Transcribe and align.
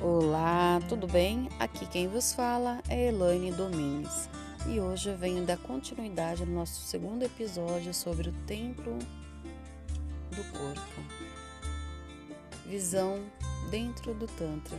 Olá, 0.00 0.80
tudo 0.88 1.08
bem? 1.08 1.48
Aqui 1.58 1.84
quem 1.84 2.06
vos 2.06 2.32
fala 2.32 2.80
é 2.88 3.08
Elaine 3.08 3.50
Domingues 3.50 4.28
e 4.68 4.78
hoje 4.78 5.08
eu 5.08 5.18
venho 5.18 5.44
dar 5.44 5.58
continuidade 5.58 6.46
no 6.46 6.54
nosso 6.54 6.86
segundo 6.86 7.24
episódio 7.24 7.92
sobre 7.92 8.28
o 8.28 8.32
templo 8.46 8.96
do 10.30 10.44
corpo. 10.56 11.02
Visão 12.64 13.24
dentro 13.72 14.14
do 14.14 14.28
Tantra. 14.28 14.78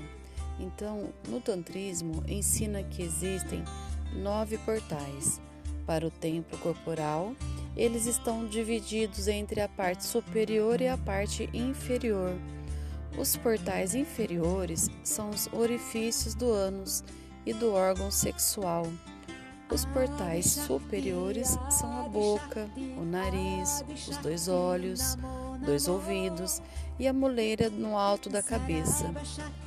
Então, 0.58 1.10
no 1.28 1.42
Tantrismo, 1.42 2.24
ensina 2.26 2.82
que 2.82 3.02
existem 3.02 3.62
nove 4.14 4.58
portais 4.60 5.42
para 5.86 6.08
o 6.08 6.12
templo 6.12 6.58
corporal. 6.60 7.36
Eles 7.76 8.06
estão 8.06 8.48
divididos 8.48 9.28
entre 9.28 9.60
a 9.60 9.68
parte 9.68 10.06
superior 10.06 10.80
e 10.80 10.88
a 10.88 10.98
parte 10.98 11.50
inferior 11.54 12.34
os 13.18 13.36
portais 13.36 13.96
inferiores 13.96 14.90
são 15.04 15.30
os 15.30 15.48
orifícios 15.52 16.36
do 16.36 16.52
ânus 16.52 17.04
e 17.46 17.54
do 17.54 17.74
órgão 17.74 18.12
sexual. 18.12 18.88
Os 19.72 19.86
portais 19.86 20.48
superiores 20.48 21.58
são 21.70 22.06
a 22.06 22.10
boca, 22.10 22.68
o 22.98 23.06
nariz, 23.06 23.84
os 24.08 24.18
dois 24.18 24.48
olhos, 24.48 25.16
dois 25.64 25.88
ouvidos 25.88 26.62
e 26.98 27.08
a 27.08 27.14
moleira 27.14 27.70
no 27.70 27.98
alto 27.98 28.30
da 28.30 28.42
cabeça. 28.42 29.14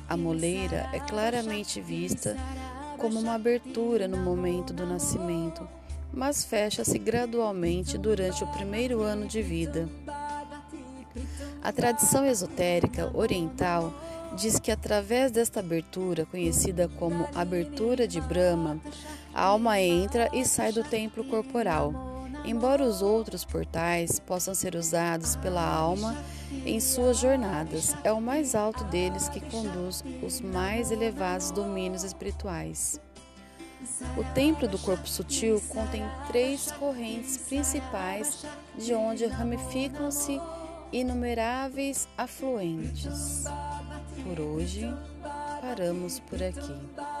A 0.09 0.17
moleira 0.17 0.89
é 0.91 0.99
claramente 0.99 1.79
vista 1.79 2.35
como 2.97 3.19
uma 3.19 3.35
abertura 3.35 4.07
no 4.07 4.17
momento 4.17 4.73
do 4.73 4.85
nascimento, 4.85 5.67
mas 6.11 6.43
fecha-se 6.43 6.97
gradualmente 6.99 7.97
durante 7.97 8.43
o 8.43 8.47
primeiro 8.47 9.01
ano 9.01 9.25
de 9.25 9.41
vida. 9.41 9.89
A 11.61 11.71
tradição 11.71 12.25
esotérica 12.25 13.09
oriental 13.13 13.93
diz 14.35 14.59
que 14.59 14.71
através 14.71 15.31
desta 15.31 15.59
abertura, 15.59 16.25
conhecida 16.25 16.89
como 16.99 17.27
abertura 17.35 18.07
de 18.07 18.19
Brahma, 18.19 18.79
a 19.33 19.43
alma 19.43 19.79
entra 19.79 20.29
e 20.33 20.45
sai 20.45 20.71
do 20.71 20.83
templo 20.83 21.23
corporal. 21.23 21.93
Embora 22.45 22.83
os 22.83 23.01
outros 23.01 23.45
portais 23.45 24.19
possam 24.19 24.53
ser 24.53 24.75
usados 24.75 25.35
pela 25.37 25.65
alma 25.65 26.15
em 26.65 26.79
suas 26.79 27.17
jornadas, 27.17 27.95
é 28.03 28.11
o 28.11 28.19
mais 28.19 28.53
alto 28.53 28.83
deles 28.85 29.29
que 29.29 29.39
conduz 29.39 30.03
os 30.21 30.41
mais 30.41 30.91
elevados 30.91 31.51
domínios 31.51 32.03
espirituais. 32.03 32.99
O 34.17 34.23
templo 34.33 34.67
do 34.67 34.77
corpo 34.79 35.07
sutil 35.07 35.61
contém 35.69 36.03
três 36.27 36.71
correntes 36.73 37.37
principais 37.37 38.45
de 38.77 38.93
onde 38.93 39.25
ramificam-se 39.25 40.39
inumeráveis 40.93 42.07
afluentes. 42.15 43.45
Por 44.23 44.39
hoje, 44.39 44.87
paramos 45.59 46.19
por 46.19 46.41
aqui. 46.41 47.12